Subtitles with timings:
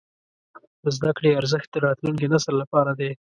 [0.83, 3.11] د زده کړې ارزښت د راتلونکي نسل لپاره دی.